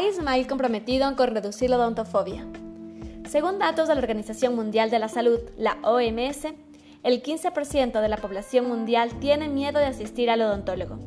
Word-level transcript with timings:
iSmile 0.00 0.46
comprometido 0.46 1.14
con 1.16 1.34
reducir 1.34 1.68
la 1.68 1.76
odontofobia. 1.76 2.46
Según 3.28 3.58
datos 3.58 3.88
de 3.88 3.94
la 3.94 4.00
Organización 4.00 4.56
Mundial 4.56 4.90
de 4.90 4.98
la 4.98 5.08
Salud, 5.08 5.38
la 5.58 5.76
OMS, 5.82 6.46
el 7.02 7.22
15% 7.22 8.00
de 8.00 8.08
la 8.08 8.16
población 8.16 8.68
mundial 8.68 9.10
tiene 9.20 9.48
miedo 9.48 9.78
de 9.78 9.86
asistir 9.86 10.30
al 10.30 10.40
odontólogo. 10.40 10.98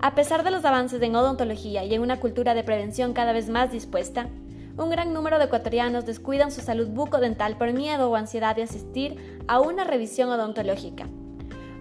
A 0.00 0.14
pesar 0.14 0.42
de 0.42 0.50
los 0.50 0.64
avances 0.64 1.00
en 1.02 1.14
odontología 1.14 1.84
y 1.84 1.94
en 1.94 2.02
una 2.02 2.18
cultura 2.18 2.54
de 2.54 2.64
prevención 2.64 3.12
cada 3.12 3.32
vez 3.32 3.48
más 3.48 3.70
dispuesta, 3.70 4.28
un 4.76 4.90
gran 4.90 5.14
número 5.14 5.38
de 5.38 5.44
ecuatorianos 5.44 6.04
descuidan 6.04 6.50
su 6.50 6.62
salud 6.62 6.88
bucodental 6.88 7.56
por 7.56 7.72
miedo 7.72 8.10
o 8.10 8.16
ansiedad 8.16 8.56
de 8.56 8.64
asistir 8.64 9.40
a 9.46 9.60
una 9.60 9.84
revisión 9.84 10.30
odontológica. 10.30 11.06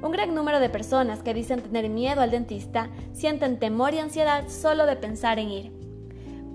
Un 0.01 0.11
gran 0.11 0.35
número 0.35 0.59
de 0.59 0.69
personas 0.69 1.23
que 1.23 1.33
dicen 1.33 1.61
tener 1.61 1.89
miedo 1.89 2.21
al 2.21 2.31
dentista 2.31 2.89
sienten 3.13 3.57
temor 3.57 3.95
y 3.95 3.99
ansiedad 3.99 4.47
solo 4.47 4.85
de 4.85 4.95
pensar 4.95 5.39
en 5.39 5.49
ir. 5.49 5.84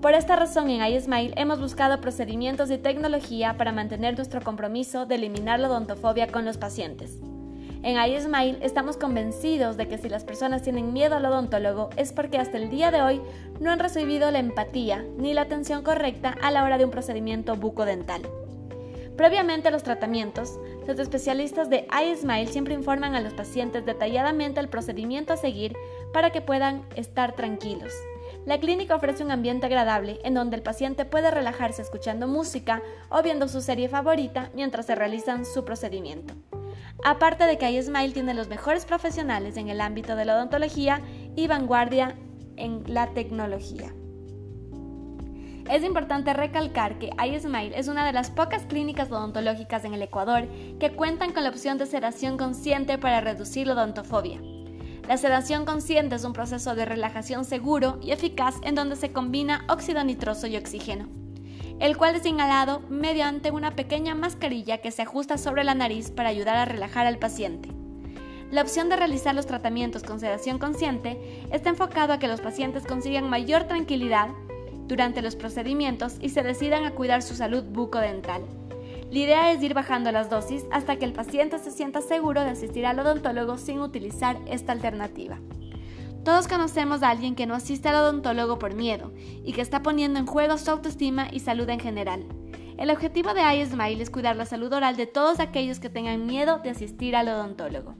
Por 0.01 0.15
esta 0.15 0.35
razón 0.35 0.71
en 0.71 0.83
iSmile 0.83 1.31
hemos 1.35 1.61
buscado 1.61 2.01
procedimientos 2.01 2.71
y 2.71 2.79
tecnología 2.79 3.55
para 3.55 3.71
mantener 3.71 4.15
nuestro 4.15 4.41
compromiso 4.41 5.05
de 5.05 5.13
eliminar 5.13 5.59
la 5.59 5.69
odontofobia 5.69 6.25
con 6.25 6.43
los 6.43 6.57
pacientes. 6.57 7.19
En 7.83 8.01
iSmile 8.03 8.57
estamos 8.61 8.97
convencidos 8.97 9.77
de 9.77 9.87
que 9.87 9.99
si 9.99 10.09
las 10.09 10.23
personas 10.23 10.63
tienen 10.63 10.91
miedo 10.91 11.17
al 11.17 11.25
odontólogo 11.27 11.91
es 11.97 12.13
porque 12.13 12.39
hasta 12.39 12.57
el 12.57 12.71
día 12.71 12.89
de 12.89 13.03
hoy 13.03 13.21
no 13.59 13.69
han 13.69 13.77
recibido 13.77 14.31
la 14.31 14.39
empatía 14.39 15.05
ni 15.19 15.35
la 15.35 15.41
atención 15.41 15.83
correcta 15.83 16.35
a 16.41 16.49
la 16.49 16.63
hora 16.63 16.79
de 16.79 16.85
un 16.85 16.91
procedimiento 16.91 17.55
bucodental. 17.55 18.23
Previamente 19.17 19.67
a 19.67 19.71
los 19.71 19.83
tratamientos, 19.83 20.59
los 20.87 20.97
especialistas 20.97 21.69
de 21.69 21.85
iSmile 22.11 22.47
siempre 22.47 22.73
informan 22.73 23.13
a 23.13 23.21
los 23.21 23.35
pacientes 23.35 23.85
detalladamente 23.85 24.59
el 24.59 24.67
procedimiento 24.67 25.33
a 25.33 25.37
seguir 25.37 25.75
para 26.11 26.31
que 26.31 26.41
puedan 26.41 26.85
estar 26.95 27.33
tranquilos. 27.33 27.93
La 28.45 28.59
clínica 28.59 28.95
ofrece 28.95 29.23
un 29.23 29.29
ambiente 29.29 29.67
agradable 29.67 30.19
en 30.23 30.33
donde 30.33 30.55
el 30.55 30.63
paciente 30.63 31.05
puede 31.05 31.29
relajarse 31.29 31.81
escuchando 31.81 32.27
música 32.27 32.81
o 33.09 33.21
viendo 33.21 33.47
su 33.47 33.61
serie 33.61 33.87
favorita 33.87 34.49
mientras 34.55 34.87
se 34.87 34.95
realizan 34.95 35.45
su 35.45 35.63
procedimiento. 35.63 36.33
Aparte 37.03 37.45
de 37.45 37.57
que 37.57 37.71
iSmile 37.71 38.13
tiene 38.13 38.33
los 38.33 38.47
mejores 38.47 38.85
profesionales 38.85 39.57
en 39.57 39.69
el 39.69 39.79
ámbito 39.79 40.15
de 40.15 40.25
la 40.25 40.35
odontología 40.35 41.01
y 41.35 41.47
vanguardia 41.47 42.15
en 42.57 42.83
la 42.87 43.13
tecnología. 43.13 43.93
Es 45.69 45.83
importante 45.83 46.33
recalcar 46.33 46.97
que 46.97 47.11
iSmile 47.23 47.77
es 47.77 47.87
una 47.87 48.05
de 48.05 48.13
las 48.13 48.31
pocas 48.31 48.65
clínicas 48.65 49.11
odontológicas 49.11 49.85
en 49.85 49.93
el 49.93 50.01
Ecuador 50.01 50.47
que 50.79 50.91
cuentan 50.91 51.31
con 51.31 51.43
la 51.43 51.49
opción 51.49 51.77
de 51.77 51.85
sedación 51.85 52.37
consciente 52.37 52.97
para 52.97 53.21
reducir 53.21 53.67
la 53.67 53.73
odontofobia. 53.73 54.41
La 55.07 55.17
sedación 55.17 55.65
consciente 55.65 56.15
es 56.15 56.23
un 56.23 56.33
proceso 56.33 56.75
de 56.75 56.85
relajación 56.85 57.43
seguro 57.43 57.99
y 58.01 58.11
eficaz 58.11 58.55
en 58.61 58.75
donde 58.75 58.95
se 58.95 59.11
combina 59.11 59.65
óxido 59.67 60.03
nitroso 60.03 60.47
y 60.47 60.55
oxígeno, 60.55 61.09
el 61.79 61.97
cual 61.97 62.15
es 62.15 62.25
inhalado 62.25 62.81
mediante 62.89 63.51
una 63.51 63.75
pequeña 63.75 64.15
mascarilla 64.15 64.77
que 64.77 64.91
se 64.91 65.01
ajusta 65.01 65.37
sobre 65.37 65.63
la 65.63 65.73
nariz 65.73 66.11
para 66.11 66.29
ayudar 66.29 66.55
a 66.55 66.65
relajar 66.65 67.07
al 67.07 67.17
paciente. 67.17 67.69
La 68.51 68.61
opción 68.61 68.89
de 68.89 68.97
realizar 68.97 69.33
los 69.33 69.47
tratamientos 69.47 70.03
con 70.03 70.19
sedación 70.19 70.59
consciente 70.59 71.17
está 71.51 71.69
enfocado 71.69 72.13
a 72.13 72.19
que 72.19 72.27
los 72.27 72.41
pacientes 72.41 72.85
consigan 72.85 73.29
mayor 73.29 73.63
tranquilidad 73.63 74.29
durante 74.87 75.21
los 75.21 75.35
procedimientos 75.35 76.17
y 76.19 76.29
se 76.29 76.43
decidan 76.43 76.85
a 76.85 76.91
cuidar 76.91 77.21
su 77.21 77.33
salud 77.33 77.63
bucodental. 77.63 78.43
La 79.11 79.19
idea 79.19 79.51
es 79.51 79.61
ir 79.61 79.73
bajando 79.73 80.09
las 80.13 80.29
dosis 80.29 80.63
hasta 80.71 80.95
que 80.95 81.03
el 81.03 81.11
paciente 81.11 81.59
se 81.59 81.69
sienta 81.69 82.01
seguro 82.01 82.41
de 82.45 82.51
asistir 82.51 82.85
al 82.85 82.97
odontólogo 82.97 83.57
sin 83.57 83.81
utilizar 83.81 84.37
esta 84.47 84.71
alternativa. 84.71 85.37
Todos 86.23 86.47
conocemos 86.47 87.03
a 87.03 87.09
alguien 87.09 87.35
que 87.35 87.45
no 87.45 87.53
asiste 87.53 87.89
al 87.89 87.95
odontólogo 87.95 88.57
por 88.57 88.73
miedo 88.73 89.11
y 89.43 89.51
que 89.51 89.59
está 89.59 89.83
poniendo 89.83 90.17
en 90.17 90.27
juego 90.27 90.57
su 90.57 90.71
autoestima 90.71 91.27
y 91.29 91.41
salud 91.41 91.67
en 91.69 91.81
general. 91.81 92.25
El 92.77 92.89
objetivo 92.89 93.33
de 93.33 93.41
iSmile 93.57 94.01
es 94.01 94.09
cuidar 94.09 94.37
la 94.37 94.45
salud 94.45 94.71
oral 94.71 94.95
de 94.95 95.07
todos 95.07 95.41
aquellos 95.41 95.81
que 95.81 95.89
tengan 95.89 96.25
miedo 96.25 96.59
de 96.59 96.69
asistir 96.69 97.17
al 97.17 97.27
odontólogo. 97.27 97.95